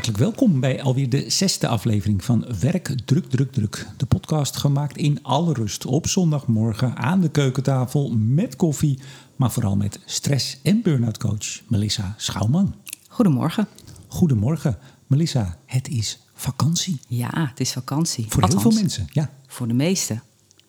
[0.00, 3.86] Hartelijk welkom bij alweer de zesde aflevering van Werk Druk Druk Druk.
[3.96, 8.98] De podcast gemaakt in alle rust op zondagmorgen aan de keukentafel met koffie,
[9.36, 12.74] maar vooral met stress- en burn-out coach Melissa Schouwman.
[13.08, 13.68] Goedemorgen.
[14.08, 14.78] Goedemorgen.
[15.06, 17.00] Melissa, het is vakantie.
[17.08, 18.26] Ja, het is vakantie.
[18.28, 19.30] Voor heel veel mensen, ja.
[19.46, 20.22] Voor de meesten.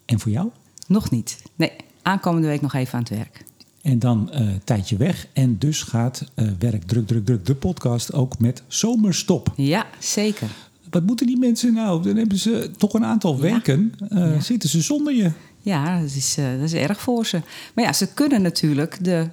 [0.06, 0.50] En voor jou?
[0.88, 1.42] Nog niet.
[1.56, 1.72] Nee,
[2.02, 3.46] aankomende week nog even aan het werk.
[3.82, 5.28] En dan een uh, tijdje weg.
[5.34, 9.54] En dus gaat uh, Werk Druk Druk Druk, de podcast, ook met zomerstop.
[9.56, 10.48] Ja, zeker.
[10.90, 12.04] Wat moeten die mensen nou?
[12.04, 14.40] Dan hebben ze toch een aantal weken, uh, ja.
[14.40, 15.32] zitten ze zonder je.
[15.62, 17.42] Ja, dat is, dat is erg voor ze.
[17.74, 19.28] Maar ja, ze kunnen natuurlijk de,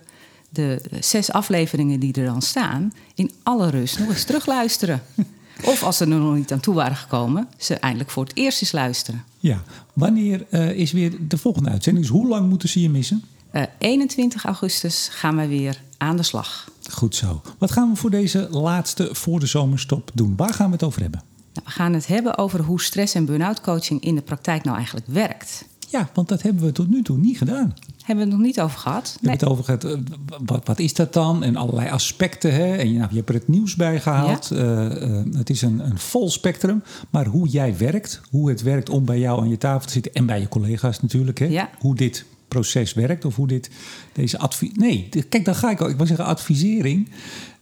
[0.49, 2.93] de zes afleveringen die er dan staan...
[3.15, 5.03] in alle rust nog eens terugluisteren.
[5.65, 8.61] Of als ze er nog niet aan toe waren gekomen, ze eindelijk voor het eerst
[8.61, 9.25] eens luisteren.
[9.39, 9.63] Ja,
[9.93, 12.07] wanneer uh, is weer de volgende uitzending?
[12.07, 13.25] Dus hoe lang moeten ze je missen?
[13.53, 16.69] Uh, 21 augustus gaan we weer aan de slag.
[16.91, 17.43] Goed zo.
[17.59, 20.37] Wat gaan we voor deze laatste voor de zomerstop doen?
[20.37, 21.23] Waar gaan we het over hebben?
[21.53, 24.77] Nou, we gaan het hebben over hoe stress- en burn-out coaching in de praktijk nou
[24.77, 25.65] eigenlijk werkt.
[25.91, 27.75] Ja, want dat hebben we tot nu toe niet gedaan.
[28.05, 29.17] Hebben we het nog niet over gehad?
[29.21, 29.37] We nee.
[29.37, 29.99] hebben het over gehad,
[30.45, 31.43] wat, wat, is dat dan?
[31.43, 32.55] En allerlei aspecten.
[32.55, 32.77] Hè?
[32.77, 34.49] En nou, je hebt er het nieuws bij gehaald.
[34.49, 34.57] Ja.
[34.57, 36.83] Uh, uh, het is een, een vol spectrum.
[37.11, 40.13] Maar hoe jij werkt, hoe het werkt om bij jou aan je tafel te zitten...
[40.15, 41.39] en bij je collega's natuurlijk.
[41.39, 41.47] Hè?
[41.47, 41.71] Ja.
[41.79, 43.71] Hoe dit proces werkt of hoe dit,
[44.13, 44.71] deze advies...
[44.75, 45.91] Nee, kijk, dan ga ik ook.
[45.91, 47.09] Ik wil zeggen advisering.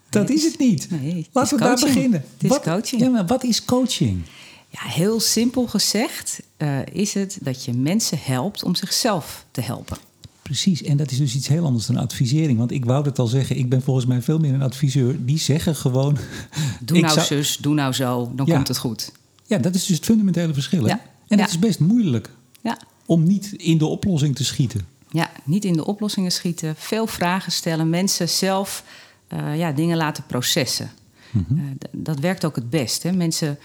[0.08, 0.90] Dat nee, is het niet.
[0.90, 2.24] Nee, Laten we daar beginnen.
[2.32, 3.02] Het is wat, coaching.
[3.02, 4.22] Ja, maar wat is coaching?
[4.70, 9.96] Ja, heel simpel gezegd uh, is het dat je mensen helpt om zichzelf te helpen.
[10.42, 12.58] Precies, en dat is dus iets heel anders dan advisering.
[12.58, 15.24] Want ik wou het al zeggen, ik ben volgens mij veel meer een adviseur.
[15.24, 16.18] Die zeggen gewoon...
[16.80, 17.26] Doe nou zou...
[17.26, 18.54] zus, doe nou zo, dan ja.
[18.54, 19.12] komt het goed.
[19.46, 20.82] Ja, dat is dus het fundamentele verschil.
[20.82, 20.88] Hè?
[20.88, 21.00] Ja.
[21.28, 22.30] En het is best moeilijk
[22.66, 22.78] ja.
[23.06, 24.86] Om niet in de oplossing te schieten.
[25.10, 26.74] Ja, niet in de oplossingen schieten.
[26.76, 27.90] Veel vragen stellen.
[27.90, 28.84] Mensen zelf
[29.32, 30.90] uh, ja, dingen laten processen.
[31.30, 31.58] Mm -hmm.
[31.58, 33.02] uh, dat werkt ook het best.
[33.02, 33.12] Hè?
[33.12, 33.58] Mensen...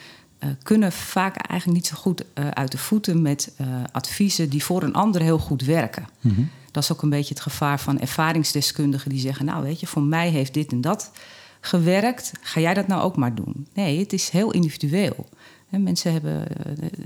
[0.44, 2.23] Uh, kunnen vaak eigenlijk niet zo goed
[2.54, 3.54] uit de voeten met
[3.92, 6.08] adviezen die voor een ander heel goed werken.
[6.20, 6.27] Mhm.
[6.27, 6.49] Mm -hmm.
[6.71, 10.02] Dat is ook een beetje het gevaar van ervaringsdeskundigen die zeggen: Nou, weet je, voor
[10.02, 11.11] mij heeft dit en dat
[11.61, 12.32] gewerkt.
[12.42, 13.67] Ga jij dat nou ook maar doen?
[13.73, 15.30] Nee, het is heel individueel.
[15.80, 16.48] Mensen hebben,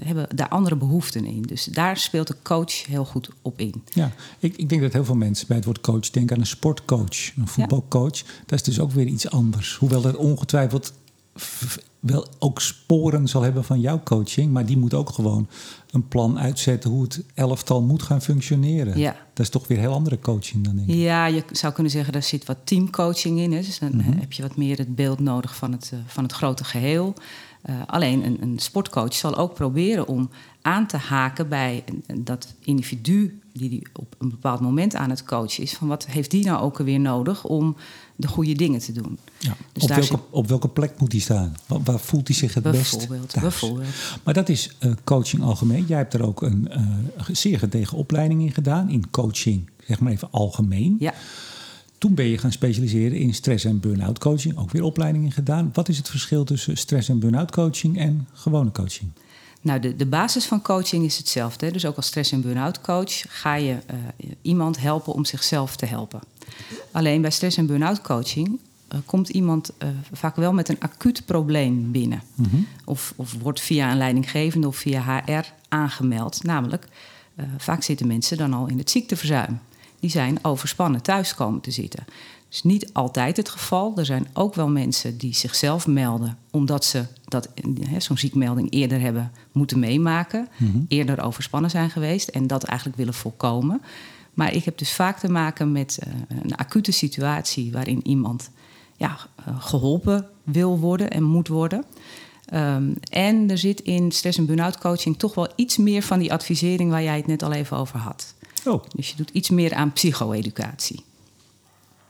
[0.04, 1.42] hebben daar andere behoeften in.
[1.42, 3.84] Dus daar speelt de coach heel goed op in.
[3.94, 6.48] Ja, ik, ik denk dat heel veel mensen bij het woord coach denken aan een
[6.48, 8.18] sportcoach, een voetbalcoach.
[8.18, 8.24] Ja.
[8.46, 9.76] Dat is dus ook weer iets anders.
[9.76, 10.94] Hoewel dat ongetwijfeld
[12.00, 15.48] wel ook sporen zal hebben van jouw coaching, maar die moet ook gewoon
[15.92, 18.98] een plan uitzetten hoe het elftal moet gaan functioneren.
[18.98, 19.16] Ja.
[19.34, 20.84] Dat is toch weer heel andere coaching dan ik.
[20.88, 23.52] Ja, je zou kunnen zeggen, daar zit wat teamcoaching in.
[23.52, 23.62] Hè.
[23.62, 24.20] Dus dan mm -hmm.
[24.20, 27.14] heb je wat meer het beeld nodig van het, uh, van het grote geheel.
[27.70, 30.30] Uh, alleen een, een, sportcoach zal ook proberen om
[30.62, 31.84] aan te haken bij
[32.16, 35.74] dat individu die, die op een bepaald moment aan het coachen is.
[35.74, 37.76] Van wat heeft die nou ook alweer nodig om
[38.16, 39.18] de goede dingen te doen?
[39.38, 40.20] Ja, dus op, welke, zit...
[40.30, 41.56] op welke plek moet hij staan?
[41.66, 43.44] Waar, waar voelt hij zich het bijvoorbeeld, best thuis?
[43.44, 43.88] Bijvoorbeeld.
[44.24, 45.86] Maar dat is uh, coaching algemeen.
[45.86, 46.72] Jij hebt er ook een
[47.18, 48.90] uh, zeer gedegen opleiding in gedaan.
[48.90, 50.96] In coaching, zeg maar even algemeen.
[51.00, 51.14] Ja.
[51.98, 54.58] Toen ben je gaan specialiseren in stress- en burn-out coaching.
[54.58, 55.70] Ook weer opleidingen gedaan.
[55.74, 59.10] Wat is het verschil tussen stress- en burn-out coaching en gewone coaching?
[59.62, 61.66] Nou, de, de basis van coaching is hetzelfde.
[61.66, 61.72] Hè?
[61.72, 65.86] Dus ook als stress- en burn-out coach ga je uh, iemand helpen om zichzelf te
[65.86, 66.20] helpen.
[66.92, 68.48] Alleen bij stress- en burn-out coaching
[68.94, 72.22] uh, komt iemand uh, vaak wel met een acuut probleem binnen.
[72.36, 72.68] Mm -hmm.
[72.84, 76.44] of, of, wordt via een leidinggevende of via HR aangemeld.
[76.44, 76.88] Namelijk,
[77.58, 79.60] vaak zitten mensen dan al in het ziekteverzuim.
[80.06, 82.04] Die zijn overspannen thuis komen te zitten.
[82.06, 82.16] Dat
[82.50, 83.94] is niet altijd het geval.
[83.98, 87.50] Er zijn ook wel mensen die zichzelf melden omdat ze dat,
[87.98, 90.78] zo'n ziekmelding eerder hebben moeten meemaken, Mhm.
[90.88, 93.82] eerder overspannen zijn geweest en dat eigenlijk willen voorkomen.
[94.34, 98.50] Maar ik heb dus vaak te maken met uh, een acute situatie waarin iemand
[98.96, 101.86] ja, uh, geholpen wil worden en moet worden.
[102.54, 106.34] Um, en er zit in stress- en burn-out coaching toch wel iets meer van die
[106.34, 108.34] advisering waar jij het net al even over had.
[108.66, 108.84] Oh.
[108.96, 111.04] Dus je doet iets meer aan psycho-educatie.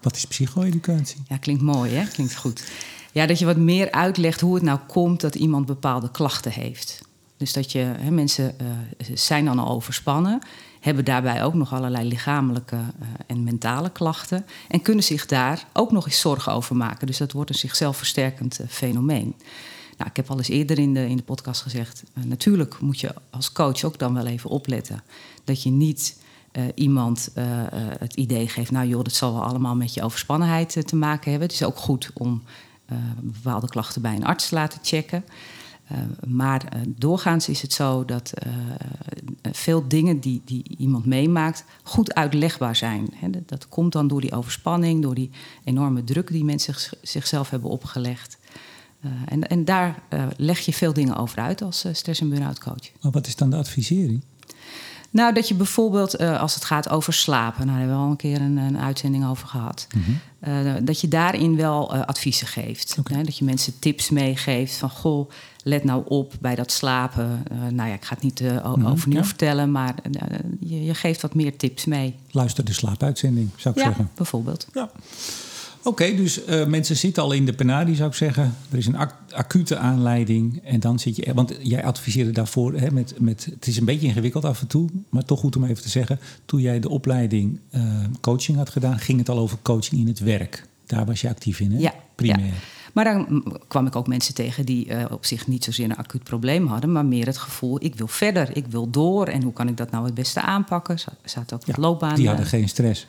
[0.01, 1.21] Wat is psycho-educatie?
[1.27, 2.07] Ja, klinkt mooi, hè?
[2.07, 2.63] Klinkt goed.
[3.11, 7.01] Ja, dat je wat meer uitlegt hoe het nou komt dat iemand bepaalde klachten heeft.
[7.37, 8.67] Dus dat je, hè, mensen uh,
[9.13, 10.39] zijn dan al overspannen,
[10.79, 15.91] hebben daarbij ook nog allerlei lichamelijke uh, en mentale klachten en kunnen zich daar ook
[15.91, 17.07] nog eens zorgen over maken.
[17.07, 19.35] Dus dat wordt een zichzelf versterkend uh, fenomeen.
[19.97, 23.13] Nou, ik heb al eens eerder in de, in de podcast gezegd, natuurlijk moet je
[23.29, 25.03] als coach ook dan wel even opletten
[25.43, 26.17] dat je niet
[26.57, 27.65] uh, iemand uh, uh,
[27.99, 28.71] het idee geeft...
[28.71, 31.47] nou joh, dat zal wel allemaal met je overspannenheid te maken hebben.
[31.47, 32.43] Het is ook goed om
[33.21, 35.25] bepaalde klachten bij een arts te laten checken.
[36.27, 38.33] maar doorgaans is het zo dat
[39.51, 41.65] veel dingen die, die iemand meemaakt...
[41.83, 43.09] goed uitlegbaar zijn.
[43.45, 45.29] Dat komt dan door die overspanning, door die
[45.63, 46.31] enorme druk...
[46.31, 48.37] die mensen zichzelf hebben opgelegd.
[49.25, 50.01] en, en daar
[50.37, 52.91] leg je veel dingen over uit als stress- en burn-out coach.
[53.01, 54.23] Maar wat is dan de advisering?
[55.15, 58.41] Nou, dat je bijvoorbeeld als het gaat over slapen, daar hebben we al een keer
[58.41, 59.87] een, een uitzending over gehad.
[60.39, 60.85] Mhm.
[60.85, 62.97] dat je daarin wel adviezen geeft.
[63.03, 65.29] Hè, dat je mensen tips meegeeft van goh,
[65.63, 67.43] let nou op bij dat slapen.
[67.69, 69.95] nou ja, ik ga het niet mhm, overnieuw vertellen, maar
[70.59, 72.15] je, je, geeft wat meer tips mee.
[72.31, 74.11] Luister de slaapuitzending, zou ik ja, zeggen.
[74.15, 74.67] Bijvoorbeeld.
[74.73, 74.89] Ja.
[75.87, 78.55] Oké, dus uh, mensen zitten al in de penarie, zou ik zeggen.
[78.71, 78.97] Er is een
[79.33, 81.33] acute aanleiding en dan zit je...
[81.33, 83.47] Want jij adviseerde daarvoor hè, met, met...
[83.51, 86.19] Het is een beetje ingewikkeld af en toe, maar toch goed om even te zeggen.
[86.45, 87.81] Toen jij de opleiding uh,
[88.21, 90.67] coaching had gedaan, ging het al over coaching in het werk.
[90.85, 91.77] Daar was je actief in, hè?
[91.79, 91.93] Ja.
[92.15, 92.45] Primair.
[92.45, 92.51] Ja.
[92.93, 96.23] Maar dan kwam ik ook mensen tegen die uh, op zich niet zozeer een acuut
[96.23, 99.27] probleem hadden, maar meer het gevoel: ik wil verder, ik wil door.
[99.27, 100.99] En hoe kan ik dat nou het beste aanpakken?
[101.23, 102.15] Zaten ook ja, op loopbaan.
[102.15, 103.07] Die hadden geen stress.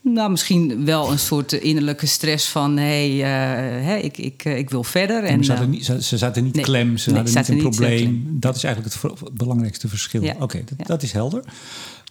[0.00, 2.76] Nou, misschien wel een soort innerlijke stress van...
[2.76, 5.24] hé, hey, uh, ik, ik, ik wil verder.
[5.24, 7.54] En, ze, zaten niet, ze, ze zaten niet nee, klem, ze nee, hadden niet een
[7.54, 8.36] niet probleem.
[8.40, 10.22] Dat is eigenlijk het belangrijkste verschil.
[10.22, 10.34] Ja.
[10.38, 10.84] Oké, dat, Ja.
[10.84, 11.44] dat is helder.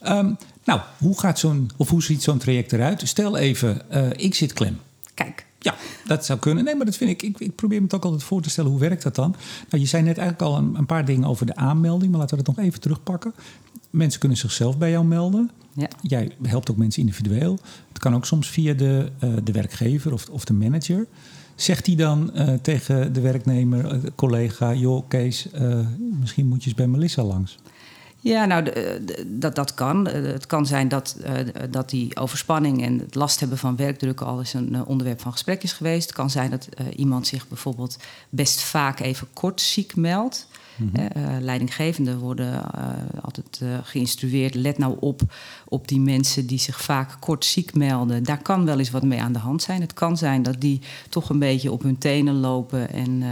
[0.07, 3.01] Um, nou, hoe gaat zo'n, of hoe ziet zo'n traject eruit?
[3.05, 4.79] Stel even, uh, ik zit klem.
[5.15, 5.75] Kijk, Ja,
[6.05, 6.63] dat zou kunnen.
[6.63, 7.39] Nee, maar dat vind ik, ik.
[7.39, 8.71] Ik probeer me het ook altijd voor te stellen.
[8.71, 9.35] Hoe werkt dat dan?
[9.69, 12.11] Nou, je zei net eigenlijk al een, een paar dingen over de aanmelding.
[12.11, 13.33] Maar laten we dat nog even terugpakken.
[13.89, 15.51] Mensen kunnen zichzelf bij jou melden.
[15.73, 15.87] ja.
[16.01, 17.59] Jij helpt ook mensen individueel.
[17.87, 21.07] Het kan ook soms via de, uh, de werkgever of, of de manager.
[21.55, 24.73] Zegt hij dan uh, tegen de werknemer, uh, collega...
[24.73, 25.47] joh, Kees,
[26.19, 27.57] misschien moet je eens bij Melissa langs.
[28.25, 28.69] Ja, nou,
[29.27, 30.07] dat, dat kan.
[30.07, 31.31] Het kan zijn dat, uh,
[31.69, 35.31] dat die overspanning en het last hebben van werkdruk al eens een uh, onderwerp van
[35.31, 36.05] gesprek is geweest.
[36.05, 37.97] Het kan zijn dat iemand zich bijvoorbeeld
[38.29, 40.47] best vaak even kort ziek meldt.
[40.75, 41.41] Mm -hmm.
[41.41, 42.71] leidinggevenden worden
[43.21, 44.55] altijd geïnstrueerd.
[44.55, 45.21] Let nou op
[45.65, 48.23] op die mensen die zich vaak kort ziek melden.
[48.23, 49.81] Daar kan wel eens wat mee aan de hand zijn.
[49.81, 53.23] Het kan zijn dat die toch een beetje op hun tenen lopen en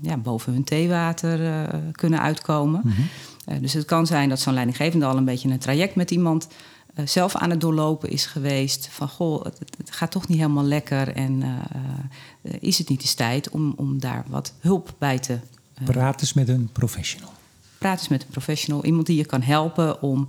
[0.00, 2.80] ja, boven hun theewater kunnen uitkomen.
[2.84, 3.08] Mm -hmm.
[3.48, 6.48] Uh, dus het kan zijn dat zo'n leidinggevende al een beetje een traject met iemand
[6.96, 8.88] uh, zelf aan het doorlopen is geweest.
[8.90, 13.14] Van goh, het, het gaat toch niet helemaal lekker en uh, is het niet eens
[13.14, 15.38] tijd om, om daar wat hulp bij te.
[15.84, 17.32] Praat eens met een professional.
[17.78, 20.28] Praat eens met een professional, iemand die je kan helpen om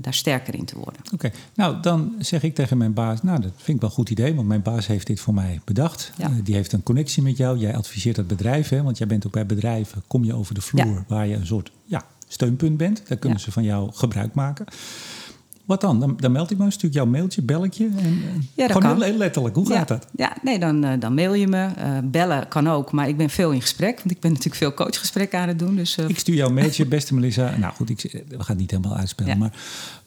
[0.00, 1.00] daar sterker in te worden.
[1.04, 1.32] Oké, okay.
[1.54, 4.34] nou dan zeg ik tegen mijn baas, nou dat vind ik wel een goed idee,
[4.34, 6.12] want mijn baas heeft dit voor mij bedacht.
[6.18, 6.28] Ja.
[6.28, 9.26] Uh, die heeft een connectie met jou, jij adviseert het bedrijf, hè, want jij bent
[9.26, 11.04] ook bij bedrijven, kom je over de vloer Ja.
[11.08, 13.02] waar je een soort ja, steunpunt bent.
[13.08, 13.44] Daar kunnen Ja.
[13.44, 14.64] ze van jou gebruik maken.
[15.64, 16.00] Wat dan?
[16.00, 17.84] Dan, dan meld ik me, stuur ik jouw mailtje, belletje.
[17.84, 19.02] En, en Ja, dat gewoon kan.
[19.02, 19.78] heel, letterlijk, hoe ja.
[19.78, 20.06] gaat dat?
[20.16, 21.68] Ja, nee, dan, uh, dan mail je me.
[21.78, 23.96] Uh, bellen kan ook, maar ik ben veel in gesprek.
[23.96, 25.76] Want ik ben natuurlijk veel coachgesprekken aan het doen.
[25.76, 27.56] Dus, uh, Ik stuur jou een mailtje, beste Melissa.
[27.56, 29.30] Nou goed, ik, we gaan het niet helemaal uitspelen.
[29.32, 29.36] Ja.
[29.36, 29.52] Maar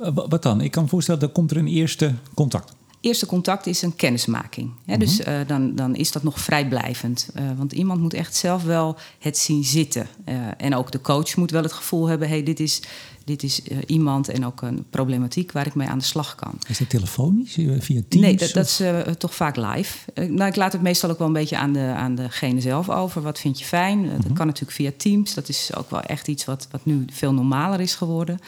[0.01, 0.62] uh, wat dan?
[0.62, 2.74] Ik kan me voorstellen, dan komt er een eerste contact.
[3.06, 4.72] Eerste contact is een kennismaking.
[4.86, 4.96] Hè?
[4.96, 5.00] Mhm.
[5.00, 7.30] Dus uh, dan, dan is dat nog vrijblijvend.
[7.36, 10.07] Uh, want iemand moet echt zelf wel het zien zitten.
[10.30, 12.28] Uh, en ook de coach moet wel het gevoel hebben...
[12.28, 12.81] hey, dit is,
[13.24, 16.60] dit is iemand en ook een problematiek waar ik mee aan de slag kan.
[16.68, 18.25] Is dat telefonisch, via Teams?
[18.25, 18.81] Nee, dat, dat is
[19.18, 19.98] toch vaak live.
[20.13, 23.22] nou, ik laat het meestal ook wel een beetje aan, de, aan degene zelf over.
[23.22, 24.00] Wat vind je fijn?
[24.00, 24.22] Mm -hmm.
[24.22, 25.34] Dat kan natuurlijk via Teams.
[25.34, 28.40] Dat is ook wel echt iets wat, wat nu veel normaler is geworden.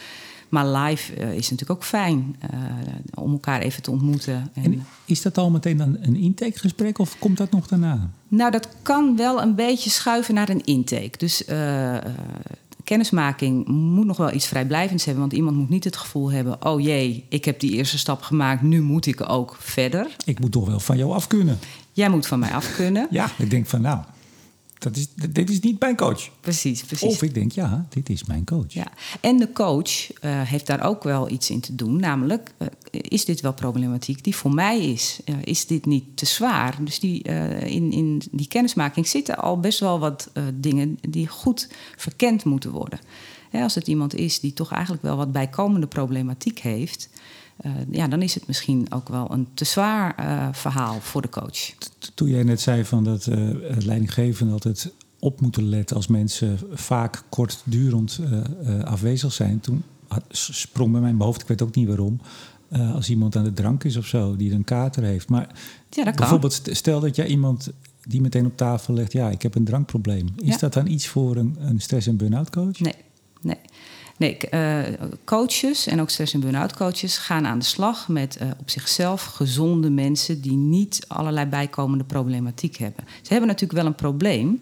[0.48, 2.60] Maar live uh, is natuurlijk ook fijn uh,
[3.14, 4.50] om elkaar even te ontmoeten.
[4.54, 8.10] En, en is dat al meteen een, een intakegesprek of komt dat nog daarna?
[8.28, 11.18] Nou, dat kan wel een beetje schuiven naar een intake.
[11.18, 11.96] Dus uh,
[12.84, 15.22] kennismaking moet nog wel iets vrijblijvends hebben.
[15.22, 18.62] Want iemand moet niet het gevoel hebben: oh jee, ik heb die eerste stap gemaakt,
[18.62, 20.16] nu moet ik ook verder.
[20.24, 21.58] Ik moet toch wel van jou af kunnen.
[21.92, 23.06] Jij moet van mij af kunnen.
[23.10, 23.98] ja, ik denk van nou.
[24.78, 26.30] Dat is, dit is niet mijn coach.
[26.40, 27.08] Precies, precies.
[27.08, 28.72] Of ik denk, ja, dit is mijn coach.
[28.72, 28.92] Ja.
[29.20, 32.00] En de coach uh, heeft daar ook wel iets in te doen.
[32.00, 35.20] Namelijk, uh, is dit wel problematiek die voor mij is?
[35.24, 36.76] Uh, is dit niet te zwaar?
[36.84, 42.44] Dus die, in, in die kennismaking zitten al best wel wat dingen die goed verkend
[42.44, 42.98] moeten worden.
[43.52, 47.08] Als het iemand is die toch eigenlijk wel wat bijkomende problematiek heeft...
[47.66, 51.28] Uh, ja, dan is het misschien ook wel een te zwaar uh, verhaal voor de
[51.28, 51.74] coach.
[52.14, 53.50] Toen jij net zei van dat uh,
[53.84, 58.20] leidinggevenden altijd op moeten letten als mensen vaak kortdurend
[58.84, 59.82] afwezig zijn, toen
[60.28, 62.20] sprong bij mijn hoofd, ik weet ook niet waarom,
[62.94, 65.28] als iemand aan de drank is of zo, die een kater heeft.
[65.28, 65.48] Maar
[65.90, 67.70] ja, dat bijvoorbeeld, stel dat jij iemand
[68.04, 70.28] die meteen op tafel legt, ja, ik heb een drankprobleem.
[70.36, 70.56] Is ja.
[70.58, 72.78] dat dan iets voor een, een stress- en burn-out coach?
[72.80, 72.94] Nee,
[73.40, 73.58] nee.
[74.16, 74.78] Nee, uh,
[75.24, 79.24] coaches en ook stress- en burn-out coaches gaan aan de slag met uh, op zichzelf
[79.24, 83.04] gezonde mensen die niet allerlei bijkomende problematiek hebben.
[83.22, 84.60] Ze hebben natuurlijk wel een probleem,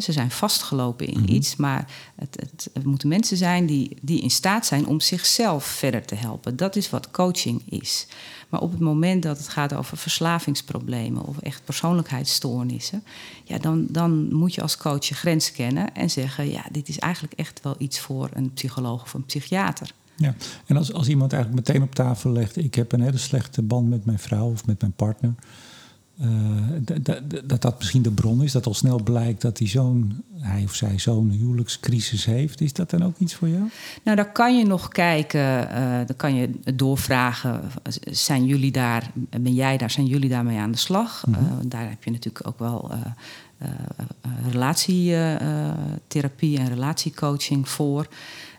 [0.00, 1.32] ze zijn vastgelopen in Mhm.
[1.32, 5.64] iets, maar het, het, het moeten mensen zijn die, die in staat zijn om zichzelf
[5.64, 6.56] verder te helpen.
[6.56, 8.06] Dat is wat coaching is.
[8.50, 13.02] Maar op het moment dat het gaat over verslavingsproblemen of echt persoonlijkheidsstoornissen,
[13.44, 16.98] ja, dan, dan moet je als coach je grens kennen en zeggen: ja, dit is
[16.98, 19.92] eigenlijk echt wel iets voor een psycholoog of een psychiater.
[20.16, 20.34] Ja,
[20.66, 23.88] en als, als iemand eigenlijk meteen op tafel legt: ik heb een hele slechte band
[23.88, 25.34] met mijn vrouw of met mijn partner.
[26.20, 26.28] Eh,
[27.44, 30.74] dat dat misschien de bron is, dat al snel blijkt dat hij zo'n, hij of
[30.74, 32.60] zij zo'n huwelijkscrisis heeft.
[32.60, 33.68] Is dat dan ook iets voor jou?
[34.02, 37.60] Nou, daar kan je nog kijken, eh dan kan je doorvragen.
[38.10, 39.10] Zijn jullie daar,
[39.40, 41.26] ben jij daar, zijn jullie daarmee aan de slag?
[41.26, 41.38] Mhm.
[41.38, 42.90] Eh, daar heb je natuurlijk ook wel
[44.50, 48.06] relatietherapie en relatiecoaching voor.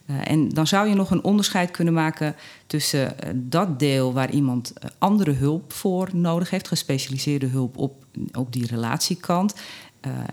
[0.05, 2.35] Eh, en dan zou je nog een onderscheid kunnen maken
[2.67, 8.05] tussen eh, dat deel waar iemand eh, andere hulp voor nodig heeft, gespecialiseerde hulp op,
[8.33, 9.53] op die relatiekant.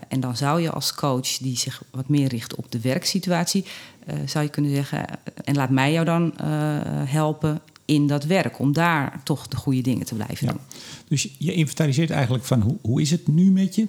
[0.07, 3.65] En dan zou je als coach die zich wat meer richt op de werksituatie,
[4.25, 5.05] zou je kunnen zeggen,
[5.43, 6.33] en laat mij jou dan
[7.05, 10.51] helpen in dat werk, om daar toch de goede dingen te blijven Ja.
[10.51, 10.61] doen.
[11.07, 13.87] Dus je inventariseert eigenlijk van hoe, hoe is het nu met je?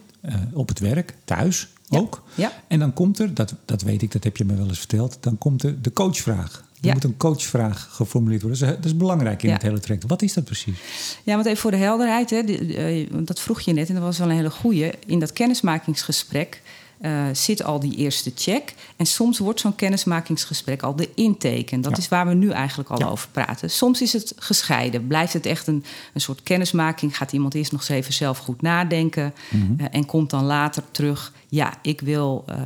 [0.52, 1.68] Op het werk, thuis.
[1.90, 2.22] Ook.
[2.34, 2.52] Ja.
[2.68, 5.16] En dan komt er, dat, dat weet ik, dat heb je me wel eens verteld,
[5.20, 6.64] dan komt er de coachvraag.
[6.80, 6.92] Er Ja.
[6.92, 8.66] moet een coachvraag geformuleerd worden.
[8.66, 9.54] Dat is, belangrijk in Ja.
[9.54, 10.06] het hele traject.
[10.06, 10.78] Wat is dat precies?
[11.24, 14.02] Ja, want even voor de helderheid, hè, eh, want dat vroeg je net en dat
[14.02, 14.90] was wel een hele goeie.
[15.06, 16.62] In dat kennismakingsgesprek
[17.00, 18.74] eh, zit al die eerste check.
[18.96, 21.66] En soms wordt zo'n kennismakingsgesprek al de intake.
[21.70, 21.98] En dat Ja.
[21.98, 23.06] is waar we nu eigenlijk al Ja.
[23.06, 23.70] over praten.
[23.70, 25.06] Soms is het gescheiden.
[25.06, 27.16] Blijft het echt een, een soort kennismaking?
[27.16, 29.34] Gaat iemand eerst nog eens even zelf goed nadenken?
[29.50, 29.80] Mhm.
[29.80, 31.32] eh, en komt dan later terug...
[31.48, 32.56] ja, ik wil eh,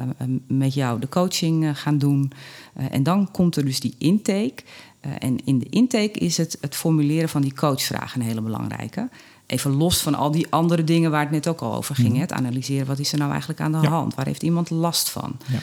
[0.46, 2.32] met jou de coaching gaan doen.
[2.90, 4.62] En dan komt er dus die intake...
[5.06, 9.08] Uh, en in de intake is het het formuleren van die coachvragen een hele belangrijke.
[9.54, 12.08] Even los van al die andere dingen waar het net ook al over ging.
[12.08, 12.16] Mhm.
[12.16, 12.22] hè.
[12.22, 13.88] Het analyseren, wat is er nou eigenlijk aan de Ja.
[13.88, 14.14] hand?
[14.14, 15.36] Waar heeft iemand last van?
[15.46, 15.58] Ja.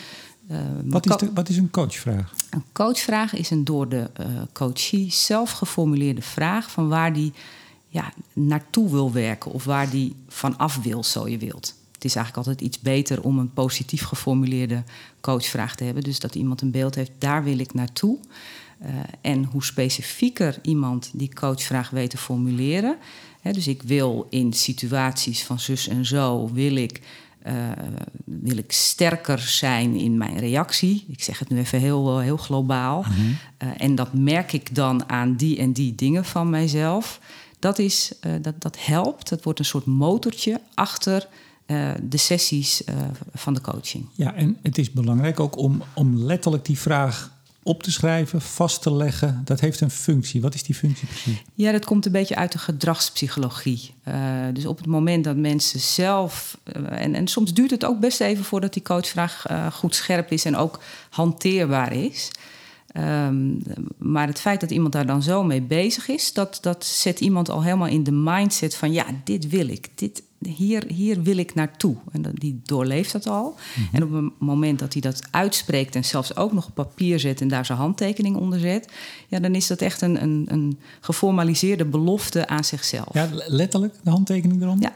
[0.51, 2.33] Uh, Wat is, de, wat is een coachvraag?
[2.49, 6.71] Een coachvraag is een door de uh, coachie zelf geformuleerde vraag...
[6.71, 7.33] van waar die
[7.87, 11.75] ja, naartoe wil werken of waar die vanaf wil, zo je wilt.
[11.91, 14.83] Het is eigenlijk altijd iets beter om een positief geformuleerde
[15.21, 16.03] coachvraag te hebben.
[16.03, 18.17] Dus dat iemand een beeld heeft, daar wil ik naartoe.
[18.85, 18.89] Uh,
[19.21, 22.97] en hoe specifieker iemand die coachvraag weet te formuleren.
[23.41, 27.01] Hè, dus ik wil in situaties van zus en zo, wil ik,
[27.47, 27.53] uh,
[28.23, 31.05] wil ik sterker zijn in mijn reactie.
[31.07, 33.01] Ik zeg het nu even heel, heel globaal.
[33.01, 33.21] Mhm.
[33.21, 37.19] Uh, en dat merk ik dan aan die en die dingen van mijzelf.
[37.59, 38.11] Dat, is,
[38.41, 39.29] dat, dat helpt.
[39.29, 41.27] Dat wordt een soort motortje achter
[42.01, 42.81] de sessies
[43.33, 44.05] van de coaching.
[44.13, 47.31] Ja, en het is belangrijk ook om, om letterlijk die vraag
[47.63, 49.41] op te schrijven, vast te leggen.
[49.45, 50.41] Dat heeft een functie.
[50.41, 51.41] Wat is die functie precies?
[51.53, 53.93] Ja, dat komt een beetje uit de gedragspsychologie.
[54.07, 54.15] Uh,
[54.53, 56.57] dus op het moment dat mensen zelf.
[56.77, 60.31] Uh, en, en soms duurt het ook best even voordat die coachvraag uh, goed scherp
[60.31, 62.31] is en ook hanteerbaar is.
[62.97, 63.63] Um,
[63.97, 67.49] maar het feit dat iemand daar dan zo mee bezig is, dat, dat zet iemand
[67.49, 69.89] al helemaal in de mindset van ja, dit wil ik.
[69.95, 71.95] Dit, hier, hier wil ik naartoe.
[72.11, 73.55] En die doorleeft dat al.
[73.75, 73.95] Mm-hmm.
[73.95, 77.41] En op het moment dat hij dat uitspreekt en zelfs ook nog op papier zet
[77.41, 78.91] en daar zijn handtekening onder zet,
[79.27, 83.13] ja, dan is dat echt een, een, een geformaliseerde belofte aan zichzelf.
[83.13, 84.89] Ja, letterlijk de handtekening eronder?
[84.89, 84.95] Ja,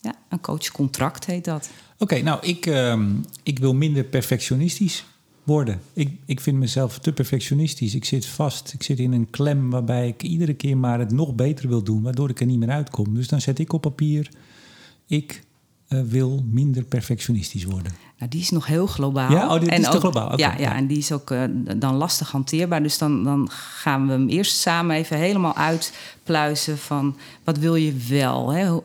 [0.00, 1.70] ja een coachcontract heet dat.
[1.94, 3.00] Oké, okay, nou, ik, uh,
[3.42, 5.04] ik wil minder perfectionistisch
[5.46, 5.80] worden.
[5.92, 7.94] Ik, ik vind mezelf te perfectionistisch.
[7.94, 8.72] Ik zit vast.
[8.72, 12.02] Ik zit in een klem waarbij ik iedere keer maar het nog beter wil doen,
[12.02, 13.14] waardoor ik er niet meer uitkom.
[13.14, 14.28] Dus dan zet ik op papier:
[15.06, 15.44] ik
[15.88, 17.92] uh, wil minder perfectionistisch worden.
[18.18, 19.30] Nou, die is nog heel globaal.
[19.30, 20.32] Ja, oh, die, en is ook, te globaal.
[20.32, 21.42] Okay, ja, ja, en die is ook uh,
[21.76, 22.82] dan lastig hanteerbaar.
[22.82, 27.92] Dus dan, dan gaan we hem eerst samen even helemaal uitpluizen van wat wil je
[28.08, 28.52] wel?
[28.52, 28.64] Hè?
[28.64, 28.78] Uh,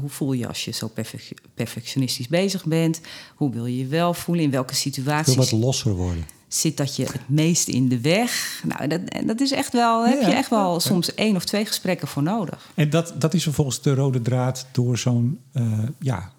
[0.00, 3.00] hoe voel je als je zo perfec perfectionistisch bezig bent?
[3.34, 4.44] Hoe wil je je wel voelen?
[4.44, 5.34] In welke situaties?
[5.34, 6.24] Ik wil wat losser worden.
[6.52, 8.62] Zit dat je het meest in de weg?
[8.66, 10.78] Nou, dat, dat is echt wel, ja, heb je echt wel ja.
[10.78, 12.70] soms één of twee gesprekken voor nodig.
[12.74, 16.32] En dat, dat is vervolgens de rode draad door zo'n uh, ja,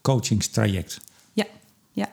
[0.00, 1.00] coachingstraject.
[1.32, 1.46] Ja,
[1.92, 2.10] ja.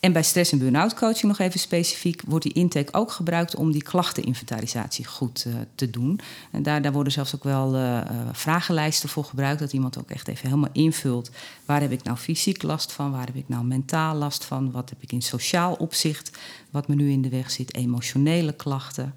[0.00, 2.22] En bij stress- en burn-out coaching nog even specifiek...
[2.26, 6.20] wordt die intake ook gebruikt om die klachteninventarisatie goed uh, te doen.
[6.50, 8.00] En daar, daar worden zelfs ook wel uh,
[8.32, 9.60] vragenlijsten voor gebruikt...
[9.60, 11.30] dat iemand ook echt even helemaal invult...
[11.64, 14.70] waar heb ik nou fysiek last van, waar heb ik nou mentaal last van...
[14.70, 16.38] wat heb ik in sociaal opzicht,
[16.70, 17.74] wat me nu in de weg zit...
[17.74, 19.14] emotionele klachten...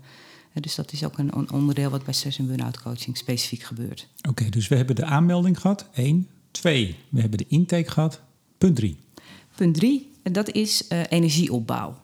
[0.53, 4.07] Dus dat is ook een, een onderdeel wat bij stress- en burn-out coaching specifiek gebeurt.
[4.17, 6.27] Oké, okay, dus we hebben de aanmelding gehad, één.
[6.51, 8.21] Twee, we hebben de intake gehad.
[8.57, 8.97] Punt drie.
[9.55, 11.97] Punt drie, dat is uh, energieopbouw.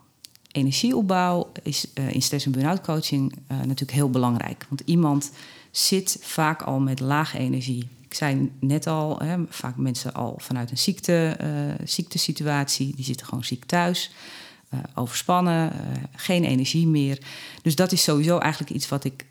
[0.51, 4.65] Energieopbouw is uh, in stress- en burn-out coaching uh, natuurlijk heel belangrijk.
[4.69, 5.31] Want iemand
[5.72, 7.89] zit vaak al met lage energie.
[8.01, 13.25] Ik zei net al, hè, vaak mensen al vanuit een ziekte, uh, ziektesituatie, die zitten
[13.25, 14.12] gewoon ziek thuis.
[14.74, 17.19] Uh, overspannen, uh, geen energie meer.
[17.62, 19.25] Dus dat is sowieso eigenlijk iets wat ik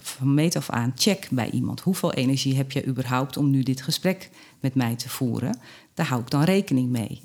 [0.00, 1.80] van meet af aan check bij iemand.
[1.80, 5.58] Hoeveel energie heb je überhaupt om nu dit gesprek met mij te voeren?
[6.00, 7.20] Daar hou ik dan rekening mee.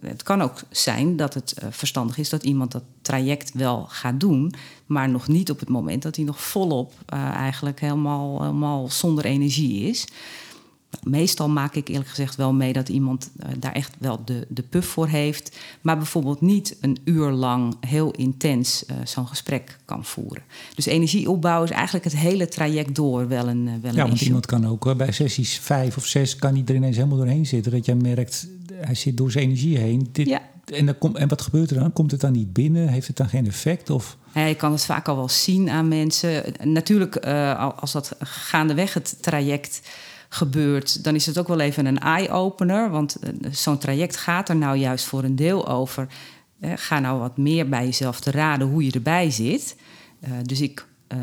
[0.00, 4.54] Het kan ook zijn dat het verstandig is dat iemand dat traject wel gaat doen,
[4.86, 6.92] maar nog niet op het moment dat hij nog volop
[7.34, 10.06] eigenlijk helemaal, helemaal zonder energie is.
[11.02, 14.62] Meestal maak ik eerlijk gezegd wel mee dat iemand uh, daar echt wel de, de
[14.62, 15.58] puff voor heeft.
[15.80, 20.42] Maar bijvoorbeeld niet een uur lang heel intens uh, zo'n gesprek kan voeren.
[20.74, 24.46] Dus energieopbouw is eigenlijk het hele traject door wel een, uh, wel Ja, want iemand
[24.46, 26.36] kan ook bij sessies vijf of zes...
[26.36, 27.72] kan hij er ineens helemaal doorheen zitten.
[27.72, 30.08] Dat jij merkt, hij zit door zijn energie heen.
[30.12, 30.42] Dit, ja.
[30.64, 31.92] en, dan kom, en wat gebeurt er dan?
[31.92, 32.88] Komt het dan niet binnen?
[32.88, 33.90] Heeft het dan geen effect?
[33.90, 34.16] Of...
[34.34, 36.42] Ja, je kan het vaak al wel zien aan mensen.
[36.62, 37.16] Natuurlijk,
[37.76, 39.80] als dat gaandeweg het traject
[40.32, 42.90] gebeurt, dan is het ook wel even een eye-opener.
[42.90, 43.16] Want
[43.50, 46.06] zo'n traject gaat er nou juist voor een deel over.
[46.60, 49.76] Eh, ga nou wat meer bij jezelf te raden hoe je erbij zit.
[50.24, 51.18] Uh, dus ik, uh,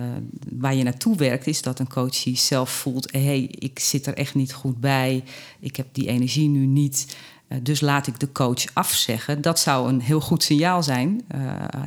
[0.51, 4.05] waar je naartoe werkt, is dat een coach die zelf voelt: hé, hey, ik zit
[4.05, 5.23] er echt niet goed bij.
[5.59, 7.17] Ik heb die energie nu niet.
[7.49, 9.41] Uh, dus laat ik de coach afzeggen.
[9.41, 11.25] Dat zou een heel goed signaal zijn.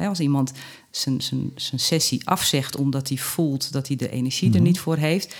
[0.09, 0.53] als iemand
[0.91, 4.62] zijn, zijn, zijn sessie afzegt omdat hij voelt dat hij de energie mm -hmm.
[4.62, 5.35] er niet voor heeft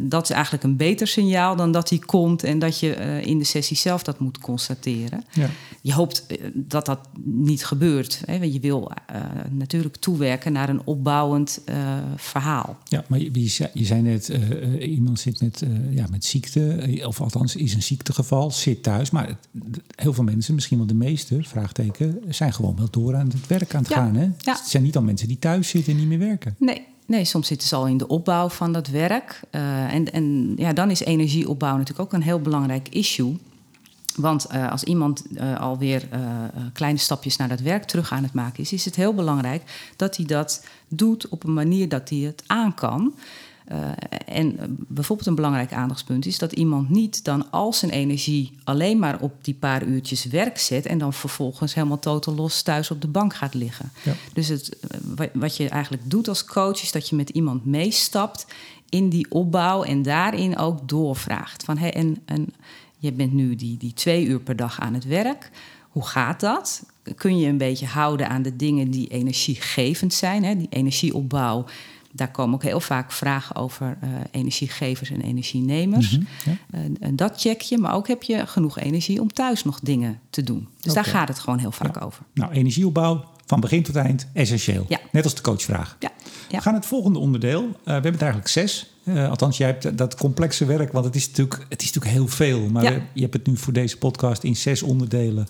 [0.00, 3.38] dat is eigenlijk een beter signaal dan dat hij komt en dat je uh, in
[3.38, 5.24] de sessie zelf dat moet constateren.
[5.32, 5.50] Ja.
[5.80, 8.22] Je hoopt uh, dat dat niet gebeurt.
[8.24, 8.38] Hè?
[8.38, 8.90] Want je wil
[9.50, 11.60] natuurlijk toewerken naar een opbouwend
[12.16, 12.78] verhaal.
[12.84, 14.28] Ja, maar je, je zei net,
[14.80, 19.10] iemand zit met, ja, met ziekte, of althans is een ziektegeval, zit thuis.
[19.10, 19.38] Maar het,
[19.94, 23.74] heel veel mensen, misschien wel de meeste, vraagteken, zijn gewoon wel door aan het werk
[23.74, 23.96] aan het ja.
[23.96, 24.14] gaan.
[24.14, 24.28] Hè?
[24.38, 24.52] Ja.
[24.52, 26.56] Het zijn niet al mensen die thuis zitten en niet meer werken.
[26.58, 29.40] Nee, Nee, soms zitten ze al in de opbouw van dat werk.
[29.50, 33.36] Uh, en en ja, dan is energieopbouw natuurlijk ook een heel belangrijk issue.
[34.16, 36.08] Want uh, als iemand uh, alweer
[36.72, 40.16] kleine stapjes naar dat werk terug aan het maken is, is het heel belangrijk dat
[40.16, 43.14] hij dat doet op een manier dat hij het aan kan.
[43.72, 43.78] Uh,
[44.26, 49.20] en bijvoorbeeld een belangrijk aandachtspunt is dat iemand niet dan al zijn energie alleen maar
[49.20, 53.08] op die paar uurtjes werk zet en dan vervolgens helemaal totaal los thuis op de
[53.08, 53.92] bank gaat liggen.
[54.02, 54.12] Ja.
[54.32, 54.76] Dus het,
[55.32, 58.46] wat je eigenlijk doet als coach is dat je met iemand meestapt
[58.88, 61.64] in die opbouw en daarin ook doorvraagt.
[61.64, 62.54] Van, hey, en, en
[62.98, 65.50] je bent nu die, die twee uur per dag aan het werk.
[65.88, 66.82] Hoe gaat dat?
[67.16, 70.44] Kun je een beetje houden aan de dingen die energiegevend zijn?
[70.44, 70.56] Hè?
[70.56, 71.64] Die energieopbouw
[72.12, 76.10] daar komen ook heel vaak vragen over uh, energiegevers en energienemers.
[76.10, 77.08] Mm -hmm, ja.
[77.08, 80.42] uh, dat check je, maar ook heb je genoeg energie om thuis nog dingen te
[80.42, 80.68] doen.
[80.80, 81.02] Dus okay.
[81.02, 82.00] daar gaat het gewoon heel vaak ja.
[82.00, 82.24] over.
[82.34, 84.84] Nou, energieopbouw van begin tot eind essentieel.
[84.88, 84.98] Ja.
[85.12, 85.96] Net als de coachvraag.
[85.98, 86.10] Ja.
[86.48, 87.62] We gaan het volgende onderdeel.
[87.62, 88.94] Uh, we hebben het eigenlijk zes.
[89.06, 92.68] althans, jij hebt dat complexe werk, want het is natuurlijk, het is natuurlijk heel veel.
[92.68, 95.48] Maar we, je hebt het nu voor deze podcast in zes onderdelen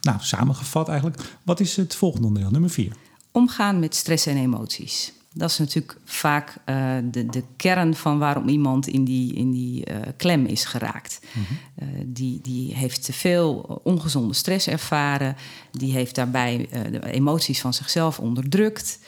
[0.00, 1.22] nou, samengevat eigenlijk.
[1.42, 2.92] Wat is het volgende onderdeel, nummer vier?
[3.32, 5.12] Omgaan met stress en emoties.
[5.36, 9.90] Dat is natuurlijk vaak uh, de, de kern van waarom iemand in die, in die
[9.90, 11.20] uh, klem is geraakt.
[11.32, 11.88] Mm -hmm.
[11.88, 15.36] uh, die, die heeft te veel ongezonde stress ervaren.
[15.70, 18.98] Die heeft daarbij de emoties van zichzelf onderdrukt.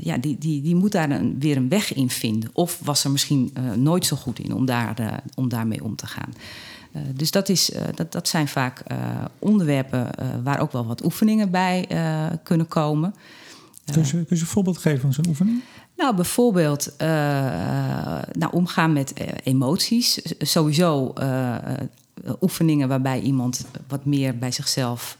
[0.00, 2.50] ja, die, die, die moet daar een, weer een weg in vinden.
[2.52, 6.32] Of was er misschien nooit zo goed in om, daar, om daarmee om te gaan.
[6.92, 8.98] Uh, dus dat, is, uh, dat, dat zijn vaak uh,
[9.38, 10.10] onderwerpen
[10.42, 11.88] waar ook wel wat oefeningen bij
[12.42, 13.14] kunnen komen.
[13.92, 15.62] Kun je, kun je een voorbeeld geven van zo'n oefening?
[15.96, 16.94] Nou, bijvoorbeeld
[18.32, 19.12] nou, omgaan met
[19.44, 20.20] emoties.
[20.38, 21.12] Sowieso
[22.40, 25.18] oefeningen waarbij iemand wat meer bij zichzelf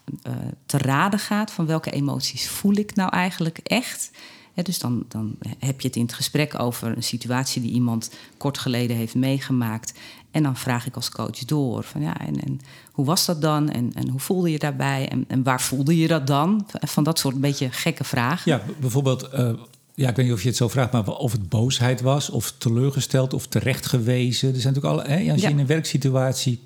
[0.66, 1.50] te raden gaat.
[1.50, 4.10] Van welke emoties voel ik nou eigenlijk echt?
[4.54, 8.10] He, dus dan, dan heb je het in het gesprek over een situatie die iemand
[8.36, 9.98] kort geleden heeft meegemaakt.
[10.30, 12.60] En dan vraag ik als coach door van ja, en, en
[12.92, 13.70] hoe was dat dan?
[13.70, 15.08] En, en hoe voelde je daarbij?
[15.08, 16.66] En, en waar voelde je dat dan?
[16.72, 18.52] Van dat soort beetje gekke vragen.
[18.52, 19.52] Ja, bijvoorbeeld, uh,
[19.94, 22.52] ja, ik weet niet of je het zo vraagt, maar of het boosheid was, of
[22.58, 24.54] teleurgesteld, of terechtgewezen.
[24.54, 25.52] Er zijn natuurlijk alle, hè, als je Ja.
[25.52, 26.60] in een werksituatie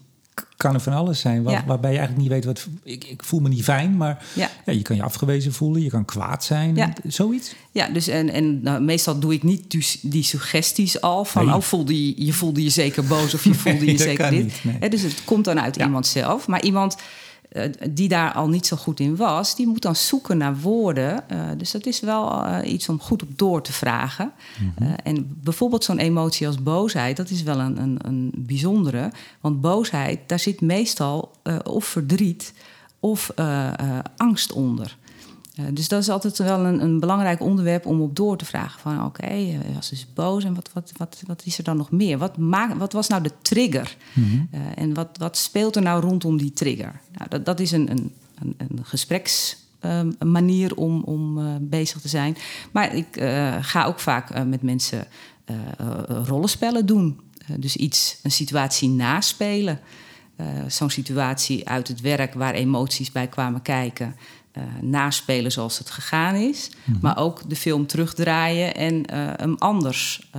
[0.57, 1.65] kan er van alles zijn, waar, Ja.
[1.67, 2.67] waarbij je eigenlijk niet weet wat.
[2.83, 4.51] Ik, ik voel me niet fijn, maar Ja.
[4.67, 6.93] ja, je kan je afgewezen voelen, je kan kwaad zijn, Ja.
[7.07, 7.55] zoiets.
[7.73, 11.55] Ja, dus en, en nou, meestal doe ik niet dus die suggesties al van, Nee.
[11.55, 14.43] oh, voelde je, je voelde je zeker boos of je voelde Nee, je zeker dit.
[14.43, 14.91] niet, nee.
[14.91, 16.47] Dus het komt dan uit iemand zelf.
[16.47, 16.97] Maar iemand
[17.91, 21.29] die daar al niet zo goed in was, die moet dan zoeken naar woorden.
[21.29, 24.33] Eh, dus dat is wel eh, iets om goed op door te vragen.
[24.59, 24.91] Mhm.
[24.91, 29.13] Eh, en bijvoorbeeld zo'n emotie als boosheid, dat is wel een, een, een bijzondere.
[29.41, 32.53] Want boosheid, daar zit meestal eh, of verdriet
[33.05, 34.97] of eh, eh, angst onder.
[35.61, 38.81] Uh, dus dat is altijd wel een, een, belangrijk onderwerp om op door te vragen.
[38.81, 41.77] Van oké, okay, hij was dus boos en wat, wat, wat, wat is er dan
[41.77, 42.19] nog meer?
[42.19, 43.97] Wat, maak, wat was nou de trigger?
[44.13, 44.49] Mm -hmm.
[44.55, 47.01] uh, en wat, wat speelt er nou rondom die trigger?
[47.13, 52.37] Nou, dat, dat is een, een, een, een gespreksmanier uh, om, om bezig te zijn.
[52.73, 53.07] Maar ik
[53.61, 55.07] ga ook vaak met mensen
[56.09, 57.21] rollenspellen doen.
[57.59, 59.81] dus iets, een situatie naspelen.
[60.69, 64.17] Zo'n situatie uit het werk waar emoties bij kwamen kijken.
[64.59, 66.71] Uh, naspelen zoals het gegaan is.
[66.71, 67.03] Mm -hmm.
[67.03, 70.31] Maar ook de film terugdraaien en uh, hem anders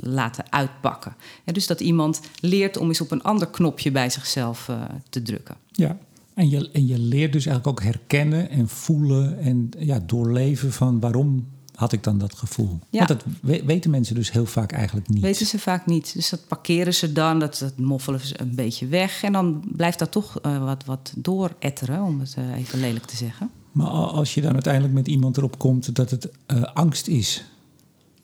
[0.00, 1.14] laten uitpakken.
[1.44, 4.70] Ja, dus dat iemand leert om eens op een ander knopje bij zichzelf
[5.08, 5.56] te drukken.
[5.72, 5.98] Ja,
[6.34, 11.00] en je, en je leert dus eigenlijk ook herkennen en voelen en ja, doorleven van
[11.00, 12.78] waarom had ik dan dat gevoel.
[12.90, 13.06] Ja.
[13.06, 13.24] Want dat
[13.64, 15.22] weten mensen dus heel vaak eigenlijk niet.
[15.22, 16.14] Weten ze vaak niet.
[16.14, 19.22] Dus dat parkeren ze dan, dat, dat moffelen ze een beetje weg.
[19.22, 23.16] En dan blijft dat toch uh, wat, wat dooretteren, om het uh, even lelijk te
[23.16, 23.50] zeggen.
[23.72, 27.44] Maar als je dan uiteindelijk met iemand erop komt dat het uh, angst is...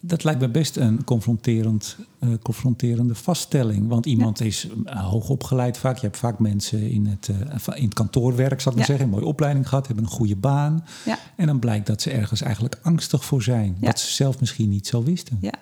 [0.02, 3.88] Dat lijkt me best een confronterend, uh, confronterende vaststelling.
[3.88, 4.44] Want iemand ja.
[4.44, 5.96] is uh, hoog opgeleid vaak.
[5.96, 9.10] Je hebt vaak mensen in het, uh, in het kantoorwerk, zal ik maar zeggen, een
[9.10, 10.84] mooie opleiding gehad, hebben een goede baan.
[11.04, 11.18] Ja.
[11.36, 13.76] En dan blijkt dat ze ergens eigenlijk angstig voor zijn.
[13.80, 15.38] Wat ze zelf misschien niet zo wisten.
[15.40, 15.54] Ja.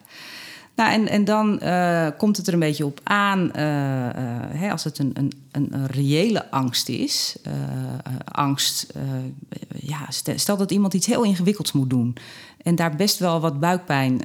[0.75, 1.61] Nou, en, en dan
[2.17, 3.51] komt het er een beetje op aan,
[4.53, 7.37] hè, als het een, een, een, reële angst is.
[8.25, 8.93] angst,
[9.77, 12.17] ja, stel dat iemand iets heel ingewikkelds moet doen.
[12.69, 14.23] En daar best wel wat buikpijn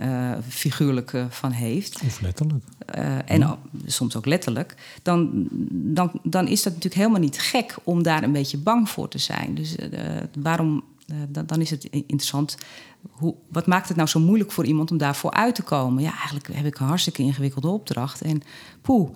[0.48, 2.02] figuurlijk van heeft.
[2.06, 2.64] Of letterlijk.
[3.26, 3.58] en ja.
[3.86, 4.76] soms ook letterlijk.
[5.02, 9.08] Dan, dan, dan is dat natuurlijk helemaal niet gek om daar een beetje bang voor
[9.08, 9.56] te zijn.
[9.56, 9.76] Dus
[10.40, 10.84] waarom
[11.30, 12.58] dan, dan, is het interessant.
[13.10, 16.04] Hoe, wat maakt het nou zo moeilijk voor iemand om daarvoor uit te komen?
[16.04, 18.22] Ja, eigenlijk heb ik een hartstikke ingewikkelde opdracht.
[18.22, 18.42] En
[18.82, 19.10] poeh.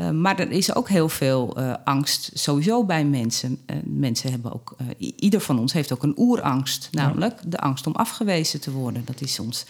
[0.00, 3.58] Uh, maar er is ook heel veel uh, angst sowieso bij mensen.
[3.84, 7.50] mensen hebben ook, ieder van ons heeft ook een oerangst, namelijk ja.
[7.50, 9.04] de angst om afgewezen te worden.
[9.04, 9.66] Dat is soms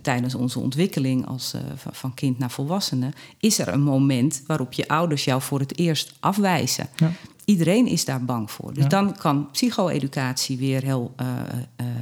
[0.00, 1.54] tijdens onze ontwikkeling als,
[1.90, 6.12] van kind naar volwassene, is er een moment waarop je ouders jou voor het eerst
[6.20, 6.88] afwijzen.
[6.96, 7.10] Ja
[7.44, 8.74] iedereen is daar bang voor.
[8.74, 8.88] Dus ja.
[8.88, 11.14] dan kan psycho-educatie weer heel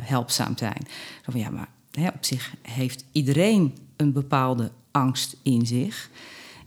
[0.01, 0.87] helpzaam zijn.
[1.25, 6.11] Zo van, ja, maar hè, op zich heeft iedereen een bepaalde angst in zich.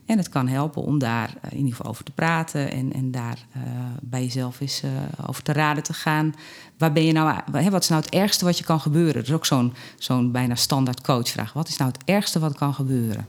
[0.05, 3.37] En het kan helpen om daar in ieder geval over te praten en, en daar
[3.57, 3.63] uh,
[4.01, 4.91] bij jezelf eens uh,
[5.27, 6.33] over te raden te gaan.
[6.77, 9.13] Waar ben je nou, hè, wat is nou het ergste wat je kan gebeuren?
[9.13, 11.53] Dat is ook zo'n zo'n bijna standaard coachvraag.
[11.53, 13.27] Wat is nou het ergste wat kan gebeuren?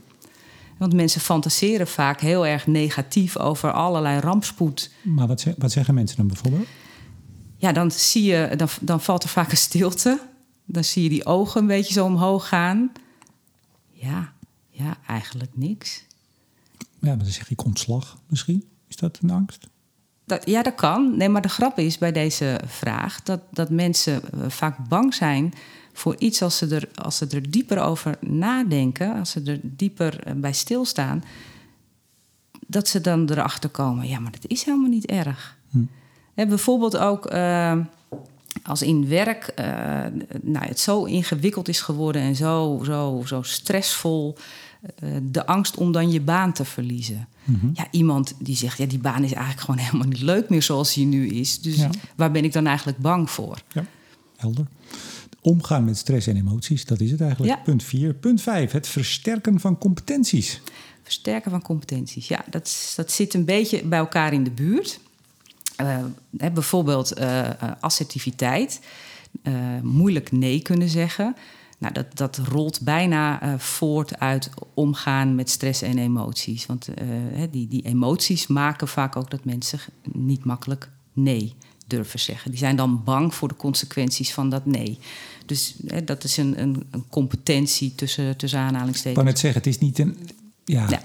[0.77, 4.91] Want mensen fantaseren vaak heel erg negatief over allerlei rampspoed.
[5.01, 6.67] Maar wat, wat zeggen mensen dan bijvoorbeeld?
[7.57, 10.19] Ja, dan zie je, dan, dan valt er vaak een stilte.
[10.65, 12.91] Dan zie je die ogen een beetje zo omhoog gaan.
[13.91, 14.33] Ja,
[14.69, 16.05] ja, eigenlijk niks.
[17.05, 18.63] Ja, maar dan zeg ik ontslag misschien.
[18.87, 19.67] Is dat een angst?
[20.25, 21.17] Dat, ja, dat kan.
[21.17, 25.53] Nee, maar de grap is bij deze vraag dat, dat mensen eh, vaak bang zijn
[25.93, 30.23] voor iets als ze, er, als ze er dieper over nadenken, als ze er dieper
[30.23, 31.23] eh, bij stilstaan,
[32.67, 35.57] dat ze dan erachter komen: ja, maar dat is helemaal niet erg.
[35.69, 35.85] Hm.
[36.33, 37.77] bijvoorbeeld ook uh,
[38.63, 39.65] als in werk uh,
[40.41, 44.37] nou, het zo ingewikkeld is geworden en zo, zo, zo stressvol.
[45.31, 47.27] De angst om dan je baan te verliezen.
[47.43, 47.71] Mm-hmm.
[47.73, 50.93] Ja, iemand die zegt, ja, die baan is eigenlijk gewoon helemaal niet leuk meer zoals
[50.93, 51.61] die nu is.
[51.61, 51.89] Dus ja.
[52.15, 53.61] waar ben ik dan eigenlijk bang voor?
[53.73, 53.85] Ja,
[54.35, 54.65] helder.
[55.41, 57.53] Omgaan met stress en emoties, dat is het eigenlijk.
[57.55, 57.61] Ja.
[57.63, 58.13] Punt 4.
[58.13, 60.61] Punt 5, het versterken van competenties.
[61.03, 64.99] Versterken van competenties, ja, dat, dat zit een beetje bij elkaar in de buurt.
[65.81, 65.97] Uh,
[66.37, 68.79] hè, bijvoorbeeld uh, assertiviteit,
[69.43, 71.35] uh, moeilijk nee kunnen zeggen.
[71.77, 76.65] Nou, dat, dat rolt bijna voort uit omgaan met stress en emoties.
[76.65, 76.87] Want
[77.51, 79.79] die, die emoties maken vaak ook dat mensen
[80.11, 81.55] niet makkelijk nee
[81.87, 82.51] durven zeggen.
[82.51, 84.99] Die zijn dan bang voor de consequenties van dat nee.
[85.45, 89.17] Dus hè, dat is een, een, een, competentie tussen, tussen aanhalingstekens.
[89.17, 90.29] Ik kan het zeggen, het is niet een...
[90.65, 91.01] Ja, ja.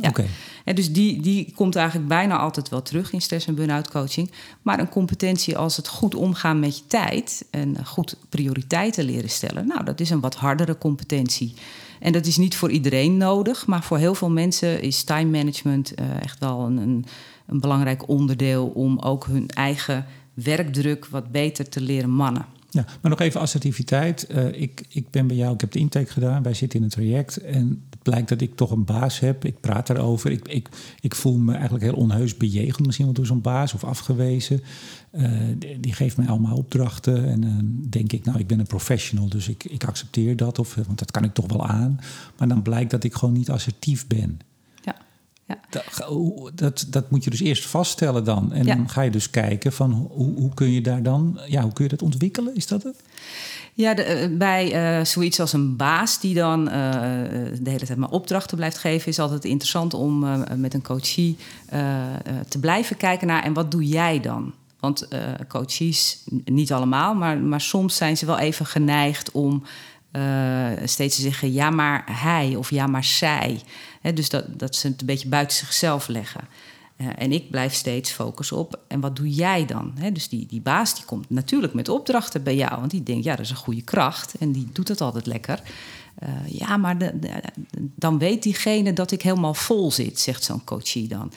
[0.00, 0.08] Ja.
[0.08, 0.28] Okay.
[0.74, 4.30] dus die, die komt eigenlijk bijna altijd wel terug in stress- en burn-out coaching.
[4.62, 7.46] Maar een competentie als het goed omgaan met je tijd...
[7.50, 9.66] en goed prioriteiten leren stellen...
[9.66, 11.54] nou, dat is een wat hardere competentie.
[12.00, 13.66] En dat is niet voor iedereen nodig...
[13.66, 17.04] maar voor heel veel mensen is time management uh, echt wel een, een,
[17.46, 18.66] een belangrijk onderdeel...
[18.66, 22.46] om ook hun eigen werkdruk wat beter te leren mannen.
[22.74, 24.26] Ja, maar nog even assertiviteit.
[24.30, 26.90] Uh, ik, ik ben bij jou, ik heb de intake gedaan, wij zitten in een
[26.90, 29.44] traject en het blijkt dat ik toch een baas heb.
[29.44, 30.30] Ik praat daarover.
[30.30, 30.68] Ik, ik,
[31.00, 34.60] ik voel me eigenlijk heel onheus bejegend misschien wel door zo'n baas of afgewezen.
[35.12, 35.30] Uh,
[35.80, 39.48] die, geeft mij allemaal opdrachten en dan denk ik, nou, ik ben een professional, dus
[39.48, 42.00] ik, ik accepteer dat, of, want dat kan ik toch wel aan.
[42.38, 44.38] Maar dan blijkt dat ik gewoon niet assertief ben.
[45.46, 45.58] Ja.
[45.70, 48.52] Dat, dat, dat, moet je dus eerst vaststellen dan.
[48.52, 51.72] En dan ga je dus kijken van hoe, hoe kun je daar dan, ja, hoe
[51.72, 52.54] kun je dat ontwikkelen?
[52.54, 52.96] Is dat het?
[53.74, 56.72] Ja, de, eh, bij uh, zoiets als een baas die dan uh,
[57.60, 61.36] de hele tijd maar opdrachten blijft geven, is altijd interessant om uh, met een coachie
[62.48, 64.52] te blijven kijken naar en wat doe jij dan?
[64.80, 65.08] Want
[65.48, 69.62] coaches, niet allemaal, maar, maar soms zijn ze wel even geneigd om
[70.84, 73.60] steeds te zeggen: ja, maar hij of ja, maar zij.
[74.14, 76.48] dus dat, dat ze het een beetje buiten zichzelf leggen.
[76.96, 79.94] Uh, en ik blijf steeds focussen op, en wat doe jij dan?
[80.12, 83.36] Dus die, die baas die komt natuurlijk met opdrachten bij jou, want die denkt, ja,
[83.36, 85.60] dat is een goede kracht en die doet het altijd lekker.
[86.22, 87.12] Uh, ja, maar
[87.94, 91.32] dan weet diegene dat ik helemaal vol zit, zegt zo'n coachie dan.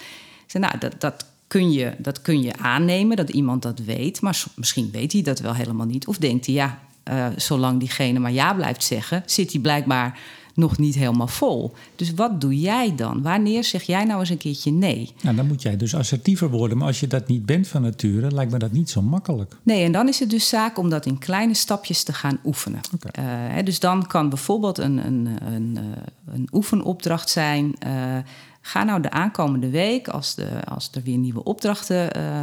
[0.46, 4.44] Zeg, nou, dat, dat, kun je, dat kun je aannemen, dat iemand dat weet, maar
[4.56, 6.08] misschien weet hij dat wel helemaal niet.
[6.08, 10.20] Of denkt hij, ja, uh, zolang diegene maar ja blijft zeggen, zit hij blijkbaar
[10.58, 11.74] nog niet helemaal vol.
[11.96, 13.22] Dus wat doe jij dan?
[13.22, 15.14] Wanneer zeg jij nou eens een keertje nee?
[15.22, 16.78] Nou, dan moet jij dus assertiever worden.
[16.78, 19.56] Maar als je dat niet bent van nature, lijkt me dat niet zo makkelijk.
[19.64, 22.82] Nee, en dan is het dus zaak om dat in kleine stapjes te gaan oefenen.
[22.96, 23.58] Okay.
[23.58, 27.76] Uh, dus dan kan bijvoorbeeld een, een, een, eh, een oefenopdracht zijn.
[27.88, 28.18] Uh,
[28.62, 32.42] Ga nou de aankomende week, als, de, als er weer nieuwe opdrachten uh,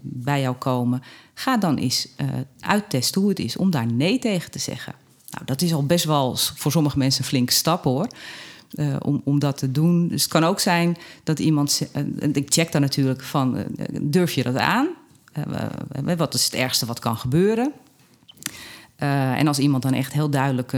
[0.00, 1.02] bij jou komen,
[1.42, 2.26] ga dan eens uh,
[2.60, 4.94] uittesten hoe het is om daar nee tegen te zeggen.
[5.30, 8.08] Nou, dat is al best wel voor sommige mensen een flinke stap hoor.
[8.72, 10.08] Uh, om, om dat te doen.
[10.08, 11.88] Dus het kan ook zijn dat iemand.
[11.96, 13.64] Uh, ik check dan natuurlijk van: uh,
[14.00, 14.88] durf je dat aan?
[16.16, 17.72] wat is het ergste wat kan gebeuren?
[19.36, 20.72] en als iemand dan echt heel duidelijk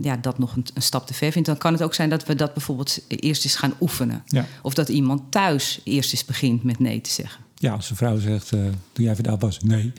[0.00, 2.24] ja, dat nog een, een, stap te ver vindt, dan kan het ook zijn dat
[2.24, 4.22] we dat bijvoorbeeld eerst eens gaan oefenen.
[4.26, 4.46] Ja.
[4.62, 7.44] Of dat iemand thuis eerst eens begint met nee te zeggen.
[7.60, 8.60] Ja, als een vrouw zegt, uh,
[8.92, 9.58] doe jij vandaag was?
[9.58, 9.92] Nee.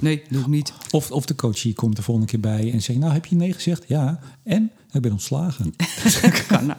[0.00, 0.72] Nee, doe ik niet.
[0.90, 3.52] Of, of de coach komt de volgende keer bij en zegt, nou heb je nee
[3.52, 3.84] gezegd?
[3.86, 4.20] Ja.
[4.42, 4.70] En?
[4.92, 5.74] Ik ben ontslagen.
[6.48, 6.78] kan nou.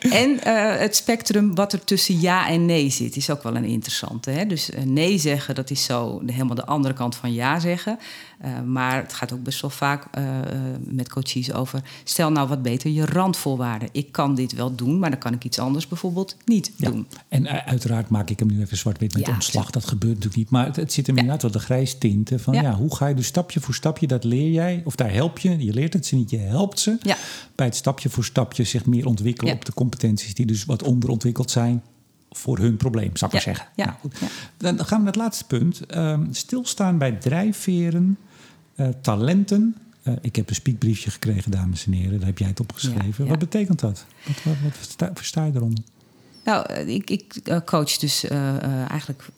[0.10, 3.64] En uh, het spectrum wat er tussen ja en nee zit, is ook wel een
[3.64, 4.30] interessante.
[4.30, 4.46] Hè?
[4.46, 7.98] Dus uh, nee zeggen, dat is zo helemaal de andere kant van ja zeggen.
[8.44, 10.06] Uh, maar het gaat ook best wel vaak
[10.84, 11.82] met coaches over...
[12.04, 13.88] stel nou wat beter je randvoorwaarden.
[13.92, 16.90] Ik kan dit wel doen, maar dan kan ik iets anders bijvoorbeeld niet ja.
[16.90, 17.06] doen.
[17.28, 19.70] En uiteraard maak ik hem nu even zwart-wit met ja, ontslag.
[19.70, 20.50] Dat gebeurt natuurlijk niet.
[20.50, 21.20] Maar het, het zit hem ja.
[21.20, 22.54] inderdaad wel de grijs tinten van...
[22.54, 22.74] Ja.
[22.74, 24.82] hoe ga je dus stapje voor stapje, dat leer jij.
[24.84, 25.64] Of daar help je.
[25.64, 26.98] Je leert het ze niet, je helpt ze.
[27.02, 27.16] Ja
[27.60, 31.50] bij het stapje voor stapje zich meer ontwikkelen op de competenties die dus wat onderontwikkeld
[31.50, 31.82] zijn
[32.30, 33.66] voor hun probleem, zou ik maar zeggen.
[33.76, 34.18] ja, Nou, goed.
[34.20, 34.26] ja.
[34.56, 35.86] Dan gaan we naar het laatste punt.
[35.86, 38.18] Ehm, stilstaan bij drijfveren,
[38.74, 39.76] eh, talenten.
[40.02, 42.18] Eh, ik heb een speakbriefje gekregen, dames en heren.
[42.18, 43.24] Daar heb jij het opgeschreven.
[43.24, 43.30] Ja.
[43.30, 44.06] Wat betekent dat?
[44.26, 45.84] Wat, wat, wat versta, versta je eronder?
[46.44, 49.28] Nou, eh, ik, ik eh, coach dus eh, eigenlijk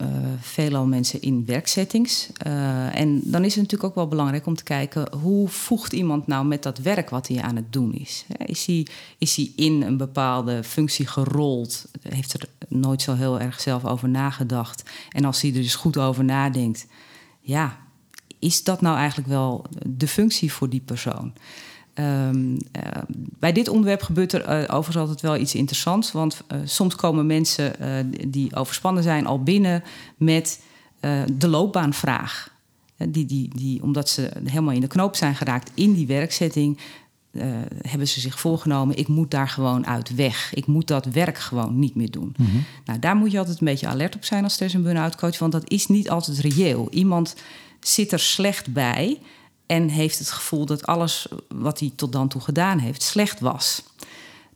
[0.41, 2.29] veelal mensen in werksettings.
[2.93, 5.17] En dan is het natuurlijk ook wel belangrijk om te kijken...
[5.17, 8.25] hoe voegt iemand nou met dat werk wat hij aan het doen is?
[8.47, 8.87] Is hij,
[9.19, 11.89] is hij in een bepaalde functie gerold?
[12.09, 14.91] Heeft er nooit zo heel erg zelf over nagedacht?
[15.11, 16.87] En als hij er dus goed over nadenkt...
[17.41, 17.79] ja,
[18.39, 21.33] is dat nou eigenlijk wel de functie voor die persoon?
[21.95, 23.03] Ehm, eh,
[23.39, 26.13] bij dit onderwerp gebeurt er eh, overigens altijd wel iets interessants.
[26.13, 27.73] Want eh, soms komen mensen
[28.29, 29.83] die overspannen zijn al binnen
[30.17, 30.61] met
[31.37, 32.51] de loopbaanvraag.
[32.97, 36.79] Die, die, die, omdat ze helemaal in de knoop zijn geraakt in die werkzetting,
[37.83, 40.55] hebben ze zich voorgenomen: ik moet daar gewoon uit weg.
[40.55, 42.37] Ik moet dat werk gewoon niet meer doen.
[42.85, 45.39] Nou, daar moet je altijd een beetje alert op zijn als stress- en burn-out coach,
[45.39, 46.89] want dat is niet altijd reëel.
[46.91, 47.37] Iemand
[47.81, 49.19] zit er slecht bij
[49.73, 53.83] en heeft het gevoel dat alles wat hij tot dan toe gedaan heeft slecht was.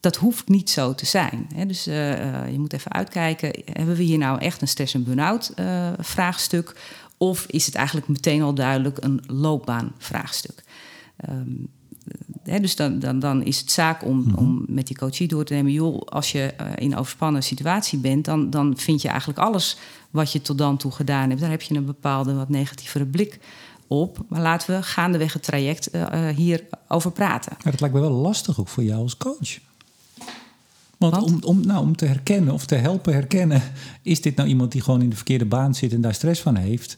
[0.00, 1.46] Dat hoeft niet zo te zijn.
[1.54, 1.66] Hè?
[1.66, 5.04] Dus eh, eh, je moet even uitkijken: hebben we hier nou echt een stress- en
[5.04, 6.76] burn-out eh, vraagstuk?
[7.16, 10.64] Of is het eigenlijk meteen al duidelijk een loopbaanvraagstuk?
[11.16, 11.50] Ehm,
[12.42, 15.54] hè, dus dan, dan, dan is het zaak om, om met die coachie door te
[15.54, 15.72] nemen...
[15.72, 18.24] joh, als je in een overspannen situatie bent...
[18.24, 19.76] Dan, dan vind je eigenlijk alles
[20.10, 21.40] wat je tot dan toe gedaan hebt...
[21.40, 23.38] daar heb je een bepaalde wat negatievere blik
[23.86, 24.24] op.
[24.28, 27.52] Maar laten we gaandeweg het traject eh, eh, hierover praten.
[27.62, 29.58] Maar dat lijkt me wel lastig ook voor jou als coach.
[30.96, 31.24] Want Want?
[31.24, 33.62] om, om, nou, om te herkennen of te helpen herkennen...
[34.02, 36.56] is dit nou iemand die gewoon in de verkeerde baan zit en daar stress van
[36.56, 36.96] heeft...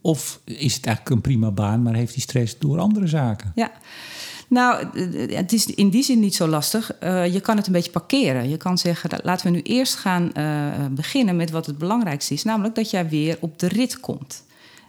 [0.00, 3.52] Of is het eigenlijk een prima baan, maar heeft hij stress door andere zaken?
[3.54, 3.72] Ja.
[4.48, 4.86] Nou,
[5.34, 6.92] het is in die zin niet zo lastig.
[6.92, 8.48] Eh, je kan het een beetje parkeren.
[8.48, 10.32] Je kan zeggen, laten we nu eerst gaan
[10.90, 12.44] beginnen met wat het belangrijkste is.
[12.44, 14.44] Namelijk dat jij weer op de rit komt.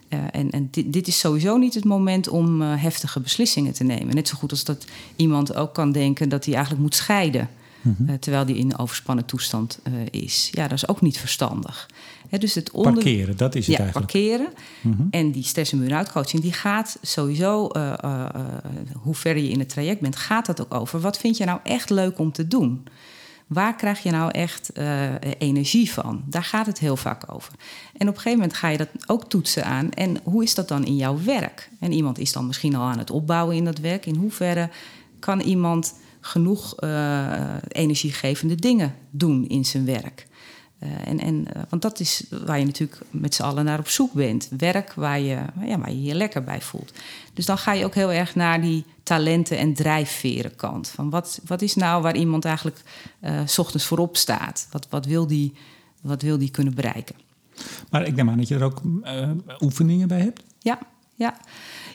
[0.08, 3.84] Eh, en en dit, dit is sowieso niet het moment om eh, heftige beslissingen te
[3.84, 4.14] nemen.
[4.14, 4.84] Net zo goed als dat
[5.16, 7.48] iemand ook kan denken dat hij eigenlijk moet scheiden.
[8.06, 10.48] eh, terwijl hij in een overspannen toestand is.
[10.52, 11.90] Ja, dat is ook niet verstandig.
[12.28, 12.92] Hè, dus het onder...
[12.92, 14.12] Parkeren, dat is het ja, eigenlijk.
[14.12, 14.48] parkeren.
[15.10, 17.70] En die stress- en burn-out coaching, die gaat sowieso,
[19.02, 21.00] hoe verder je in het traject bent, gaat dat ook over.
[21.00, 22.86] Wat vind je nou echt leuk om te doen?
[23.46, 26.24] Waar krijg je nou echt uh, energie van?
[26.26, 27.52] Daar gaat het heel vaak over.
[27.96, 29.90] En op een gegeven moment ga je dat ook toetsen aan.
[29.90, 31.70] En hoe is dat dan in jouw werk?
[31.80, 34.06] En iemand is dan misschien al aan het opbouwen in dat werk.
[34.06, 34.70] In hoeverre
[35.18, 37.32] kan iemand genoeg uh,
[37.68, 40.26] energiegevende dingen doen in zijn werk?
[40.82, 43.88] Uh, en, en, uh, want dat is waar je natuurlijk met z'n allen naar op
[43.88, 44.48] zoek bent.
[44.56, 46.92] Werk waar je, ja, waar je je lekker bij voelt.
[47.34, 50.88] Dus dan ga je ook heel erg naar die talenten- en drijfveren kant.
[50.88, 52.80] Van wat, wat is nou waar iemand eigenlijk
[53.20, 54.68] uh, s ochtends voorop staat?
[54.70, 55.52] Wat, wat, wil die,
[56.00, 57.16] wat wil die kunnen bereiken?
[57.90, 58.82] Maar ik neem aan dat je er ook
[59.60, 60.42] oefeningen bij hebt?
[60.58, 60.78] Ja,
[61.14, 61.36] ja.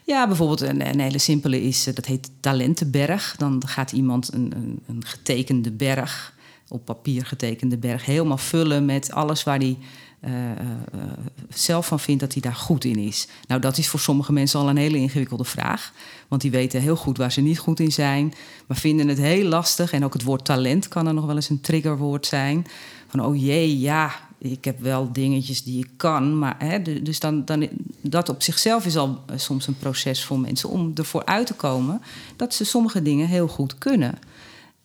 [0.03, 3.35] Ja, bijvoorbeeld een, een hele simpele is, dat heet talentenberg.
[3.37, 6.33] Dan gaat iemand een, een, een getekende berg
[6.71, 9.77] op papier getekende berg helemaal vullen met alles waar hij
[10.25, 11.01] uh, uh,
[11.49, 13.27] zelf van vindt dat hij daar goed in is.
[13.47, 15.93] Nou, dat is voor sommige mensen al een hele ingewikkelde vraag.
[16.27, 18.33] Want die weten heel goed waar ze niet goed in zijn,
[18.67, 19.91] maar vinden het heel lastig.
[19.91, 22.67] En ook het woord talent kan er nog wel eens een triggerwoord zijn.
[23.07, 26.39] Van oh jee, ja, ik heb wel dingetjes die ik kan.
[26.39, 27.67] Maar hè, dus dan, dan,
[28.01, 32.01] dat op zichzelf is al soms een proces voor mensen om ervoor uit te komen
[32.35, 34.19] dat ze sommige dingen heel goed kunnen.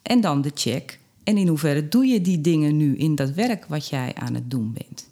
[0.02, 3.66] En dan de check en in hoeverre doe je die dingen nu in dat werk
[3.66, 5.08] wat jij aan het doen bent?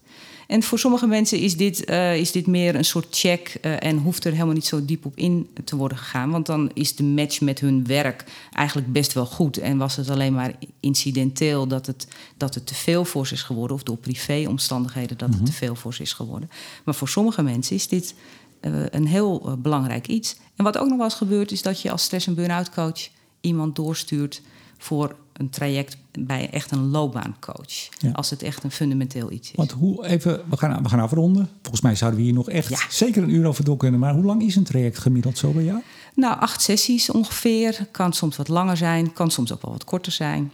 [0.47, 3.99] En voor sommige mensen is dit, uh, is dit meer een soort check uh, en
[3.99, 6.31] hoeft er helemaal niet zo diep op in te worden gegaan.
[6.31, 9.59] Want dan is de match met hun werk eigenlijk best wel goed.
[9.59, 13.43] En was het alleen maar incidenteel dat het, dat het te veel voor ze is
[13.43, 15.53] geworden, of door privéomstandigheden dat het mm -hmm.
[15.53, 16.51] te veel voor ze is geworden.
[16.85, 18.15] Maar voor sommige mensen is dit
[18.61, 20.37] uh, een heel belangrijk iets.
[20.57, 23.09] En wat ook nog wel eens gebeurt, is dat je als stress- en burn-out coach
[23.41, 24.43] iemand doorstuurt
[24.79, 27.89] voor een traject bij echt een loopbaancoach.
[27.99, 28.11] Ja.
[28.13, 29.57] Als het echt een fundamenteel iets is.
[29.57, 31.49] Want hoe even, we gaan, we gaan afronden.
[31.61, 32.79] Volgens mij zouden we hier nog echt ja.
[32.91, 34.01] zeker een uur over door kunnen.
[34.01, 35.83] Maar hoe lang is een traject gemiddeld zo bij jou?
[36.15, 37.89] Nou, acht sessies ongeveer.
[37.91, 40.53] Kan soms wat langer zijn, kan soms ook wel wat korter zijn.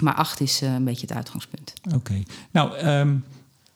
[0.00, 1.72] Maar acht is uh, een beetje het uitgangspunt.
[1.84, 1.96] Oké.
[1.96, 2.26] Okay.
[2.50, 3.24] Nou, um,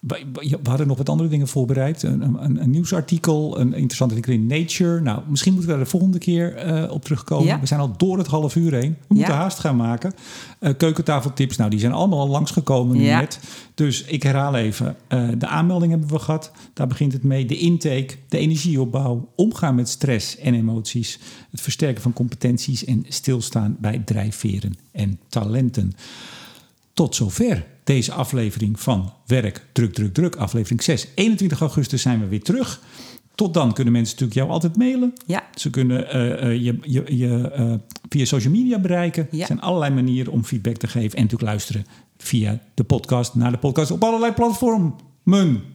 [0.07, 2.03] we hadden nog wat andere dingen voorbereid.
[2.03, 5.01] Een, een, een, nieuwsartikel, een interessant artikel in Nature.
[5.01, 7.45] Nou, misschien moeten we daar de volgende keer uh, op terugkomen.
[7.45, 7.59] Ja.
[7.59, 8.97] We zijn al door het half uur heen.
[9.07, 9.39] We moeten ja.
[9.39, 10.13] haast gaan maken.
[10.59, 13.19] Uh, keukentafeltips, nou, die zijn allemaal al langsgekomen nu ja.
[13.19, 13.39] net.
[13.73, 14.95] Dus ik herhaal even.
[15.09, 16.51] Uh, de aanmelding hebben we gehad.
[16.73, 17.45] Daar begint het mee.
[17.45, 21.19] De intake, de energieopbouw, omgaan met stress en emoties.
[21.51, 25.93] Het versterken van competenties en stilstaan bij drijfveren en talenten.
[26.93, 31.07] Tot zover deze aflevering van Werk, Druk, Druk, Druk, aflevering 6.
[31.15, 32.81] 21 augustus zijn we weer terug.
[33.35, 35.13] Tot dan kunnen mensen natuurlijk jou altijd mailen.
[35.25, 35.43] Ja.
[35.55, 37.73] Ze kunnen uh, uh, je, je, je uh,
[38.09, 39.27] via social media bereiken.
[39.31, 39.39] Ja.
[39.39, 41.17] Er zijn allerlei manieren om feedback te geven.
[41.17, 41.85] En natuurlijk luisteren
[42.17, 44.93] via de podcast, naar de podcast op allerlei platformen.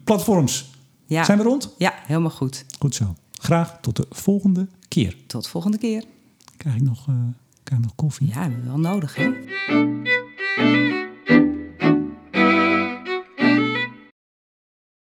[0.03, 0.69] Platforms.
[1.05, 1.23] Ja.
[1.23, 1.73] Zijn we rond?
[1.77, 2.65] Ja, helemaal goed.
[2.79, 3.15] Goed zo.
[3.31, 5.15] Graag tot de volgende keer.
[5.27, 6.03] Tot de volgende keer.
[6.57, 7.03] Krijg ik nog,
[7.63, 8.27] krijg ik nog koffie?
[8.27, 9.31] Ja, we hebben wel nodig, hè?